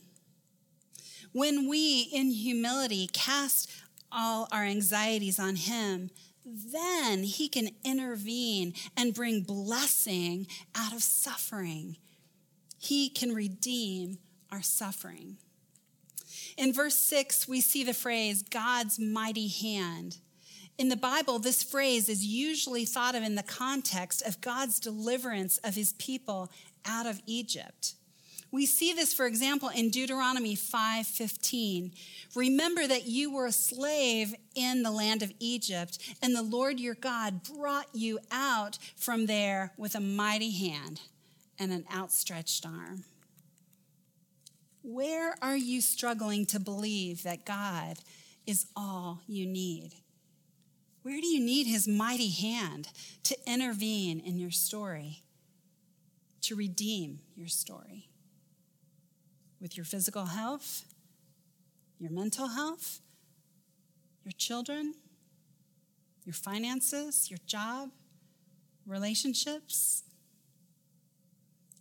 [1.33, 3.69] When we, in humility, cast
[4.14, 6.09] all our anxieties on him,
[6.45, 11.97] then he can intervene and bring blessing out of suffering.
[12.78, 14.18] He can redeem
[14.51, 15.38] our suffering.
[16.57, 20.18] In verse 6, we see the phrase God's mighty hand.
[20.78, 25.57] In the Bible, this phrase is usually thought of in the context of God's deliverance
[25.59, 26.51] of his people
[26.86, 27.93] out of Egypt.
[28.54, 31.91] We see this, for example, in Deuteronomy 5:15.
[32.36, 36.93] Remember that you were a slave in the land of Egypt, and the Lord your
[36.93, 41.01] God brought you out from there with a mighty hand
[41.58, 43.06] and an outstretched arm.
[44.84, 47.97] Where are you struggling to believe that God
[48.45, 49.95] is all you need?
[51.01, 52.89] Where do you need his mighty hand
[53.24, 55.24] to intervene in your story,
[56.41, 58.10] to redeem your story?
[59.64, 60.84] With your physical health,
[61.97, 62.99] your mental health,
[64.26, 64.93] your children,
[66.26, 67.89] your finances, your job,
[68.86, 70.03] relationships.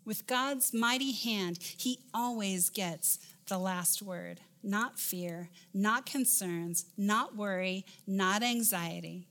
[0.05, 3.19] With God's mighty hand, He always gets
[3.49, 4.41] the last word.
[4.63, 9.27] Not fear, not concerns, not worry, not anxiety.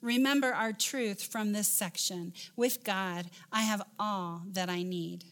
[0.00, 2.32] Remember our truth from this section.
[2.54, 5.24] With God, I have all that I need.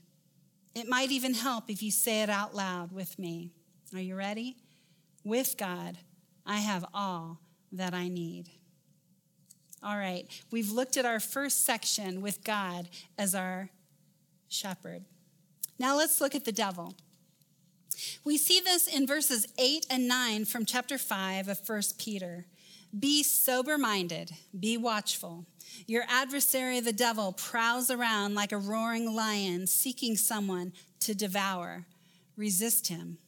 [0.74, 3.52] It might even help if you say it out loud with me.
[3.94, 4.56] Are you ready?
[5.24, 5.98] With God,
[6.44, 7.40] I have all
[7.72, 8.50] that I need.
[9.82, 13.70] All right, we've looked at our first section with God as our
[14.48, 15.04] shepherd.
[15.78, 16.94] Now let's look at the devil.
[18.24, 22.46] We see this in verses 8 and 9 from chapter 5 of 1 Peter.
[22.98, 25.46] Be sober minded, be watchful.
[25.86, 31.86] Your adversary, the devil, prowls around like a roaring lion, seeking someone to devour.
[32.36, 33.18] Resist him.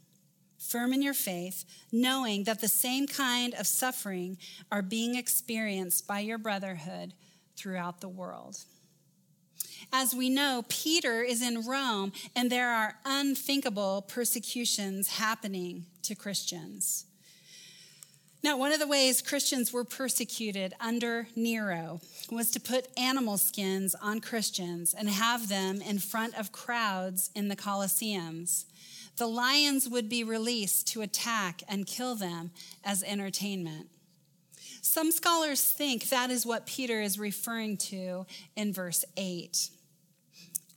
[0.58, 4.38] Firm in your faith, knowing that the same kind of suffering
[4.70, 7.14] are being experienced by your brotherhood
[7.56, 8.58] throughout the world.
[9.92, 17.06] As we know, Peter is in Rome, and there are unthinkable persecutions happening to Christians.
[18.43, 23.95] Now, one of the ways Christians were persecuted under Nero was to put animal skins
[23.95, 28.66] on Christians and have them in front of crowds in the Colosseums.
[29.16, 32.51] The lions would be released to attack and kill them
[32.84, 33.89] as entertainment.
[34.82, 39.70] Some scholars think that is what Peter is referring to in verse 8.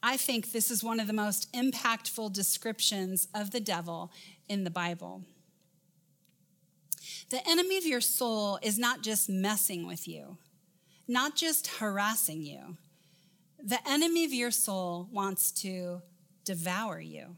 [0.01, 4.11] I think this is one of the most impactful descriptions of the devil
[4.47, 5.23] in the Bible.
[7.29, 10.37] The enemy of your soul is not just messing with you,
[11.07, 12.77] not just harassing you.
[13.63, 16.01] The enemy of your soul wants to
[16.43, 17.35] devour you.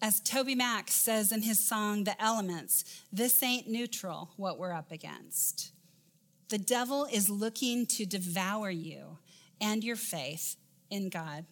[0.00, 5.72] As TobyMac says in his song, The Elements, this ain't neutral what we're up against.
[6.48, 9.18] The devil is looking to devour you
[9.60, 10.56] and your faith
[10.90, 11.44] in God.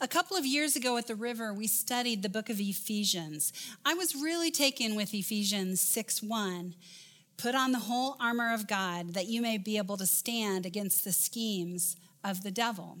[0.00, 3.52] A couple of years ago at the river, we studied the book of Ephesians.
[3.84, 6.74] I was really taken with Ephesians 6 1.
[7.36, 11.04] Put on the whole armor of God that you may be able to stand against
[11.04, 12.98] the schemes of the devil.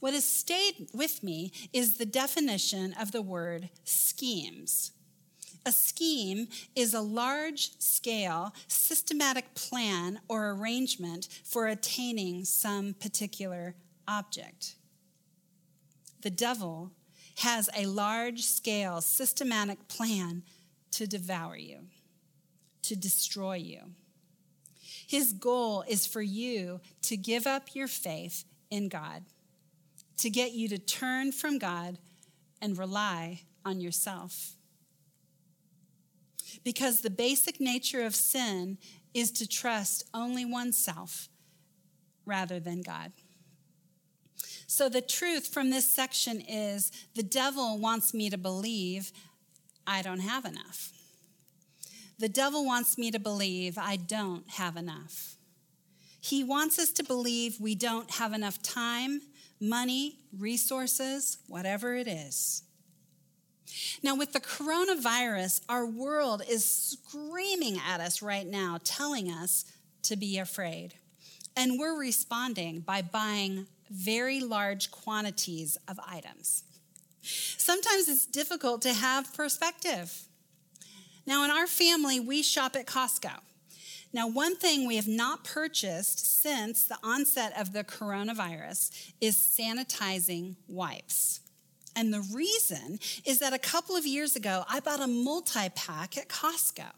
[0.00, 4.92] What has stayed with me is the definition of the word schemes.
[5.66, 13.74] A scheme is a large scale, systematic plan or arrangement for attaining some particular
[14.06, 14.74] object
[16.24, 16.90] the devil
[17.38, 20.42] has a large scale, systematic plan
[20.92, 21.80] to devour you,
[22.82, 23.80] to destroy you.
[25.06, 29.24] His goal is for you to give up your faith in God,
[30.16, 31.98] to get you to turn from God
[32.62, 34.56] and rely on yourself.
[36.64, 38.78] Because the basic nature of sin
[39.12, 41.28] is to trust only oneself
[42.24, 43.12] rather than God.
[44.66, 49.12] So, the truth from this section is the devil wants me to believe
[49.86, 50.92] I don't have enough.
[52.18, 55.36] The devil wants me to believe I don't have enough.
[56.20, 59.20] He wants us to believe we don't have enough time,
[59.60, 62.62] money, resources, whatever it is.
[64.02, 69.64] Now, with the coronavirus, our world is screaming at us right now, telling us
[70.04, 70.94] to be afraid.
[71.56, 76.64] And we're responding by buying very large quantities of items.
[77.22, 80.26] Sometimes it's difficult to have perspective.
[81.26, 83.40] Now, in our family, we shop at Costco.
[84.12, 90.56] Now, one thing we have not purchased since the onset of the coronavirus is sanitizing
[90.68, 91.40] wipes.
[91.96, 96.18] And the reason is that a couple of years ago, I bought a multi pack
[96.18, 96.90] at Costco.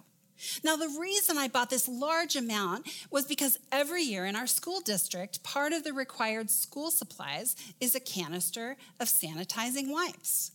[0.63, 4.81] Now, the reason I bought this large amount was because every year in our school
[4.81, 10.53] district, part of the required school supplies is a canister of sanitizing wipes.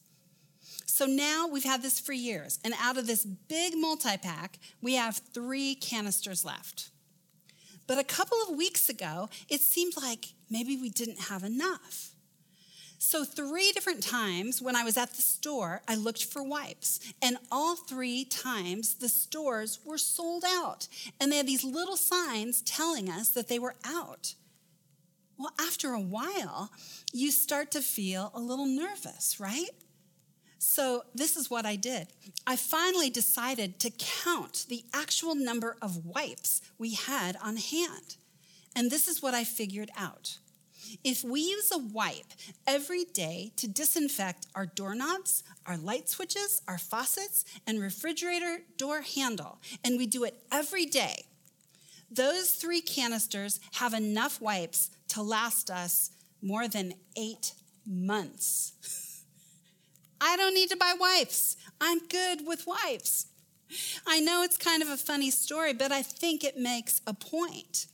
[0.86, 4.95] So now we've had this for years, and out of this big multi pack, we
[4.95, 6.89] have three canisters left.
[7.88, 12.11] But a couple of weeks ago, it seemed like maybe we didn't have enough.
[13.04, 16.99] So, three different times when I was at the store, I looked for wipes.
[17.20, 20.88] And all three times, the stores were sold out.
[21.20, 24.36] And they had these little signs telling us that they were out.
[25.36, 26.70] Well, after a while,
[27.12, 29.72] you start to feel a little nervous, right?
[30.60, 32.10] So, this is what I did.
[32.45, 38.18] I finally decided to count the actual number of wipes we had on hand.
[38.76, 40.38] And this is what I figured out.
[41.03, 42.33] If we use a wipe
[42.67, 49.59] every day to disinfect our doorknobs, our light switches, our faucets, and refrigerator door handle,
[49.83, 51.25] and we do it every day,
[52.09, 56.11] those three canisters have enough wipes to last us
[56.41, 57.53] more than eight
[57.85, 58.73] months.
[60.21, 61.57] I don't need to buy wipes.
[61.79, 63.27] I'm good with wipes.
[64.05, 67.87] I know it's kind of a funny story, but I think it makes a point.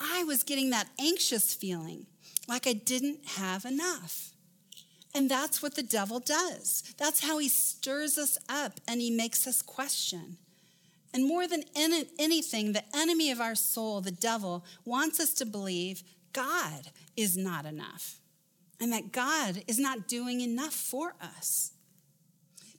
[0.00, 2.06] I was getting that anxious feeling
[2.48, 4.30] like I didn't have enough.
[5.14, 6.82] And that's what the devil does.
[6.98, 10.38] That's how he stirs us up and he makes us question.
[11.14, 16.02] And more than anything, the enemy of our soul, the devil, wants us to believe
[16.32, 18.20] God is not enough
[18.80, 21.72] and that God is not doing enough for us.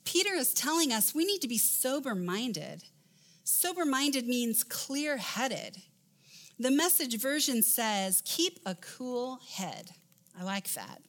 [0.04, 2.84] Peter is telling us we need to be sober minded.
[3.44, 5.78] Sober minded means clear headed.
[6.60, 9.92] The message version says, keep a cool head.
[10.38, 11.00] I like that.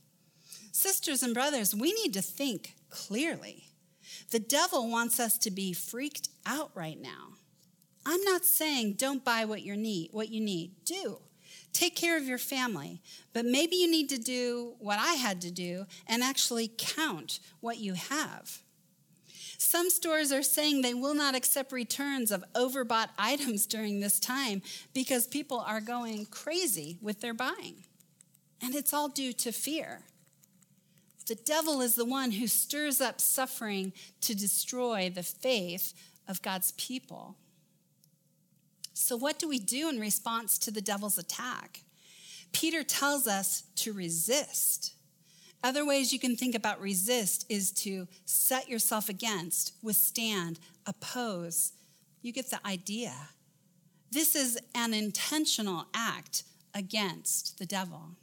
[0.72, 3.66] Sisters and brothers, we need to think clearly.
[4.30, 7.34] The devil wants us to be freaked out right now.
[8.06, 10.86] I'm not saying don't buy what you need, what you need.
[10.86, 11.20] Do.
[11.74, 13.02] Take care of your family.
[13.34, 17.78] But maybe you need to do what I had to do and actually count what
[17.78, 18.60] you have.
[19.64, 24.64] Some stores are saying they will not accept returns of overbought items during this time
[24.92, 27.84] because people are going crazy with their buying.
[28.60, 30.02] And it's all due to fear.
[31.28, 35.94] The devil is the one who stirs up suffering to destroy the faith
[36.28, 37.36] of God's people.
[38.96, 41.84] So, what do we do in response to the devil's attack?
[42.52, 44.96] Peter tells us to resist.
[45.64, 51.74] Other ways you can think about resist is to set yourself against, withstand, oppose.
[52.22, 53.14] You get the idea.
[54.12, 56.44] This is an intentional act
[56.74, 58.16] against the devil.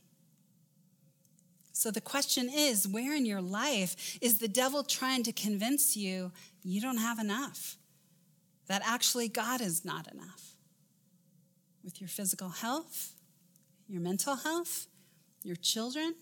[1.73, 6.33] So the question is where in your life is the devil trying to convince you
[6.65, 7.77] you don't have enough?
[8.67, 10.57] That actually God is not enough?
[11.85, 13.13] With your physical health,
[13.87, 14.89] your mental health,
[15.45, 16.15] your children,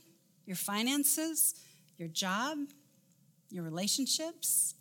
[0.47, 1.55] your finances,
[1.99, 2.59] your job,
[3.51, 4.75] your relationships.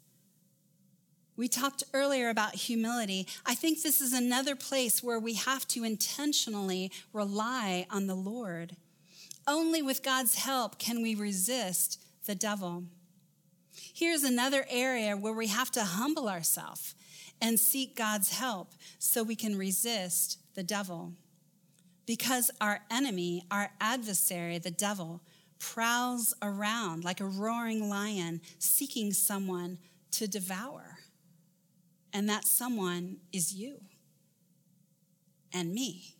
[1.37, 3.27] We talked earlier about humility.
[3.45, 8.77] I think this is another place where we have to intentionally rely on the Lord.
[9.47, 12.85] Only with God's help can we resist the devil.
[13.93, 16.95] Here's another area where we have to humble ourselves
[17.41, 21.13] and seek God's help so we can resist the devil.
[22.05, 25.21] Because our enemy, our adversary, the devil,
[25.59, 29.77] prowls around like a roaring lion seeking someone
[30.11, 30.99] to devour.
[32.13, 33.81] And that someone is you
[35.53, 36.15] and me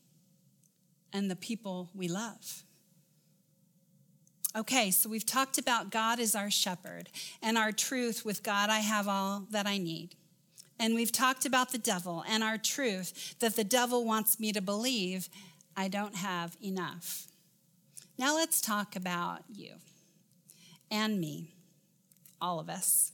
[1.14, 2.64] and the people we love.
[4.56, 7.10] Okay, so we've talked about God as our shepherd
[7.42, 10.16] and our truth with God, I have all that I need.
[10.80, 14.62] And we've talked about the devil and our truth that the devil wants me to
[14.62, 15.30] believe
[15.76, 17.28] I don't have enough.
[18.18, 19.74] Now let's talk about you
[20.90, 21.56] and me,
[22.42, 23.12] all of us.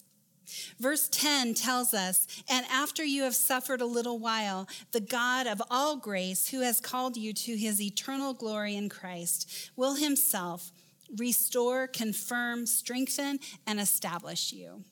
[0.80, 5.62] Verse 10 tells us, And after you have suffered a little while, the God of
[5.70, 10.72] all grace, who has called you to his eternal glory in Christ, will himself
[11.18, 14.84] restore, confirm, strengthen, and establish you.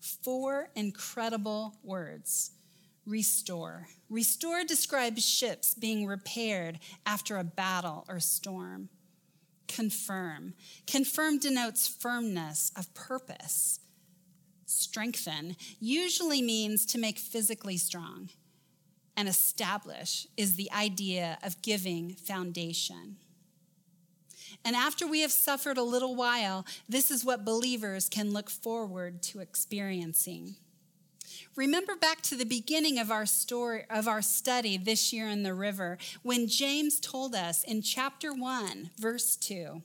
[0.00, 2.52] Four incredible words
[3.06, 3.88] restore.
[4.08, 8.88] Restore describes ships being repaired after a battle or storm.
[9.68, 10.54] Confirm.
[10.86, 13.80] Confirm denotes firmness of purpose.
[14.66, 18.30] Strengthen usually means to make physically strong.
[19.16, 23.16] And establish is the idea of giving foundation.
[24.64, 29.22] And after we have suffered a little while, this is what believers can look forward
[29.24, 30.56] to experiencing.
[31.54, 35.52] Remember back to the beginning of our story of our study this year in the
[35.52, 39.82] river when James told us in chapter 1 verse 2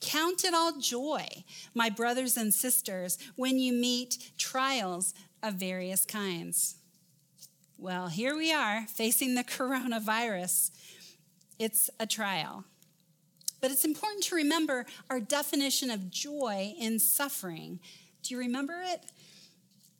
[0.00, 1.26] Count it all joy,
[1.72, 6.76] my brothers and sisters, when you meet trials of various kinds.
[7.78, 10.72] Well, here we are facing the coronavirus.
[11.58, 12.64] It's a trial.
[13.60, 17.78] But it's important to remember our definition of joy in suffering.
[18.22, 19.00] Do you remember it?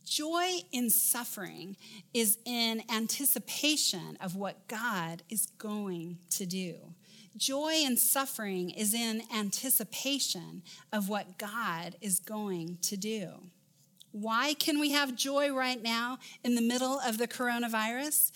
[0.04, 1.76] Joy in suffering
[2.12, 6.74] is in anticipation of what God is going to do.
[7.36, 13.28] Joy in suffering is in anticipation of what God is going to do.
[14.12, 18.30] Why can we have joy right now in the middle of the coronavirus?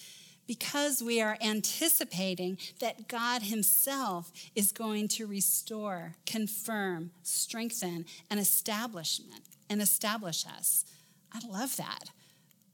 [0.48, 9.42] Because we are anticipating that God Himself is going to restore, confirm, strengthen, and establishment
[9.70, 10.84] and establish us.
[11.32, 12.10] I love that.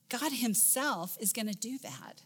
[0.09, 2.23] God Himself is going to do that.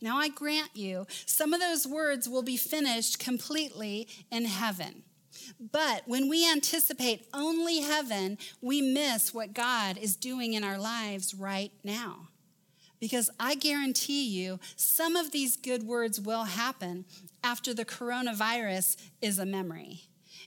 [0.00, 5.02] Now, I grant you, some of those words will be finished completely in heaven.
[5.60, 11.34] But when we anticipate only heaven, we miss what God is doing in our lives
[11.34, 12.28] right now.
[13.00, 17.04] Because I guarantee you, some of these good words will happen
[17.44, 20.04] after the coronavirus is a memory.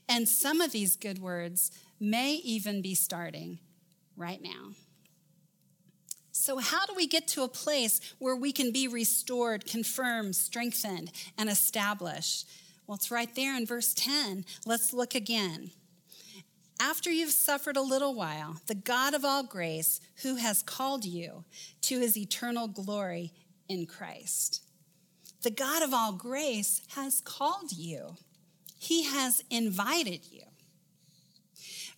[0.08, 1.70] And some of these good words
[2.00, 3.60] may even be starting
[4.16, 4.72] right now.
[6.50, 11.12] So, how do we get to a place where we can be restored, confirmed, strengthened,
[11.38, 12.48] and established?
[12.88, 14.44] Well, it's right there in verse 10.
[14.66, 15.70] Let's look again.
[16.80, 21.44] After you've suffered a little while, the God of all grace, who has called you
[21.82, 23.32] to his eternal glory
[23.68, 24.64] in Christ.
[25.42, 28.16] The God of all grace has called you,
[28.76, 30.49] he has invited you.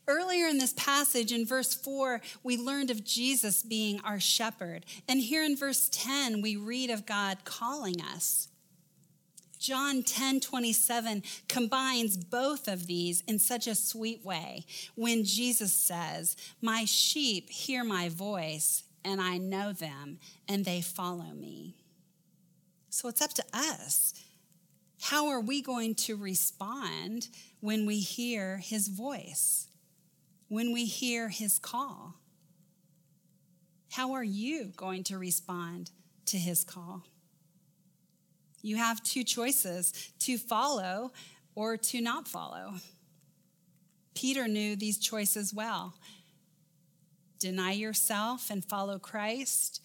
[0.09, 4.85] Earlier in this passage, in verse 4, we learned of Jesus being our shepherd.
[5.09, 8.49] And here in verse 10, we read of God calling us.
[9.61, 16.37] John 10 27 combines both of these in such a sweet way when Jesus says,
[16.61, 21.77] My sheep hear my voice, and I know them, and they follow me.
[22.91, 24.15] So it's up to us.
[25.01, 27.29] How are we going to respond
[27.61, 29.69] when we hear his voice?
[30.53, 32.17] When we hear his call?
[33.91, 35.91] How are you going to respond
[36.27, 37.05] to his call?
[38.61, 41.13] You have two choices to follow
[41.55, 42.75] or to not follow.
[44.15, 45.95] Peter knew these choices well
[47.39, 49.81] deny yourself and follow Christ,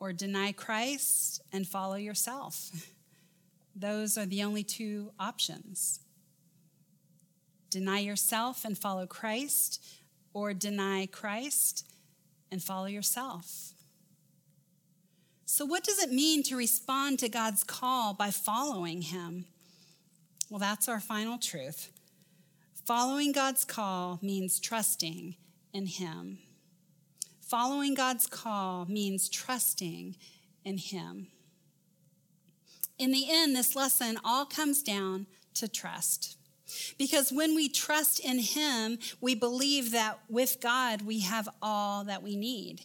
[0.00, 2.72] or deny Christ and follow yourself.
[3.76, 6.00] Those are the only two options.
[7.70, 9.84] Deny yourself and follow Christ,
[10.32, 11.86] or deny Christ
[12.50, 13.74] and follow yourself.
[15.44, 19.46] So, what does it mean to respond to God's call by following Him?
[20.48, 21.90] Well, that's our final truth.
[22.86, 25.36] Following God's call means trusting
[25.74, 26.38] in Him.
[27.40, 30.16] Following God's call means trusting
[30.64, 31.26] in Him.
[32.98, 36.37] In the end, this lesson all comes down to trust.
[36.98, 42.22] Because when we trust in Him, we believe that with God we have all that
[42.22, 42.84] we need.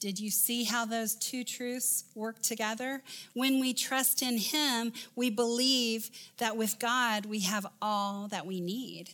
[0.00, 3.02] Did you see how those two truths work together?
[3.34, 8.60] When we trust in Him, we believe that with God we have all that we
[8.60, 9.10] need.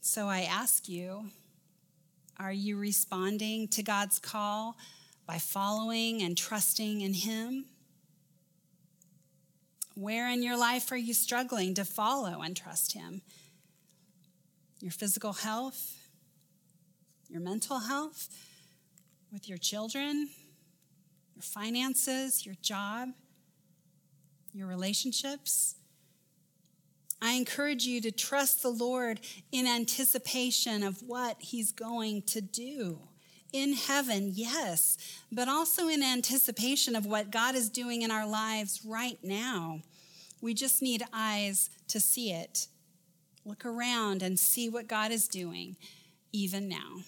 [0.00, 1.26] So I ask you,
[2.38, 4.76] are you responding to God's call
[5.26, 7.66] by following and trusting in Him?
[9.98, 13.22] Where in your life are you struggling to follow and trust Him?
[14.80, 15.96] Your physical health?
[17.28, 18.28] Your mental health?
[19.32, 20.28] with your children,
[21.34, 23.10] your finances, your job,
[24.52, 25.76] your relationships.
[27.20, 29.20] I encourage you to trust the Lord
[29.52, 33.00] in anticipation of what He's going to do.
[33.52, 34.98] In heaven, yes,
[35.32, 39.80] but also in anticipation of what God is doing in our lives right now.
[40.40, 42.68] We just need eyes to see it.
[43.44, 45.76] Look around and see what God is doing
[46.32, 47.00] even now.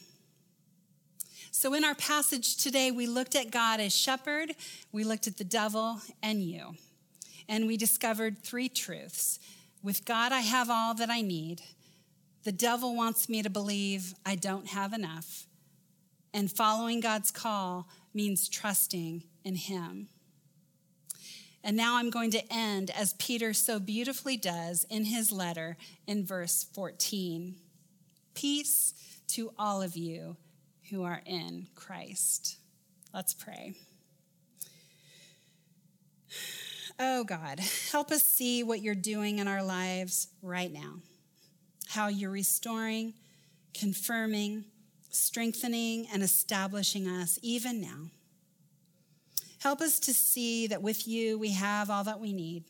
[1.53, 4.55] So, in our passage today, we looked at God as shepherd,
[4.93, 6.77] we looked at the devil and you,
[7.49, 9.39] and we discovered three truths.
[9.83, 11.61] With God, I have all that I need.
[12.45, 15.47] The devil wants me to believe I don't have enough.
[16.33, 20.09] And following God's call means trusting in Him.
[21.63, 25.77] And now I'm going to end as Peter so beautifully does in his letter
[26.07, 27.57] in verse 14.
[28.35, 28.95] Peace
[29.29, 30.37] to all of you
[30.91, 32.57] who are in Christ.
[33.13, 33.75] Let's pray.
[36.99, 37.61] Oh God,
[37.93, 40.97] help us see what you're doing in our lives right now.
[41.89, 43.15] How you're restoring,
[43.75, 44.65] confirming,
[45.11, 48.11] strengthening, and establishing us even now.
[49.59, 52.65] Help us to see that with you we have all that we need.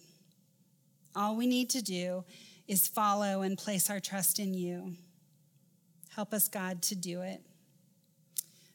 [1.14, 2.24] All we need to do
[2.66, 4.96] is follow and place our trust in you.
[6.14, 7.40] Help us, God, to do it.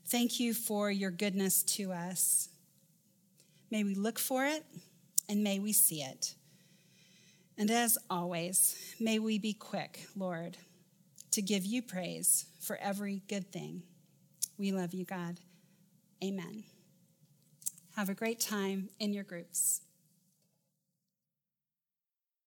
[0.07, 2.49] Thank you for your goodness to us.
[3.71, 4.63] May we look for it
[5.27, 6.35] and may we see it.
[7.57, 10.57] And as always, may we be quick, Lord,
[11.35, 13.83] to give you praise for every good thing.
[14.57, 15.41] We love you, God.
[16.23, 16.63] Amen.
[17.97, 19.81] Have a great time in your groups.